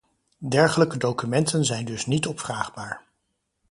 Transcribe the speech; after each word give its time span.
Dergelijke 0.37 0.97
documenten 0.97 1.65
zijn 1.65 1.85
dus 1.85 2.05
niet 2.05 2.27
opvraagbaar. 2.27 3.01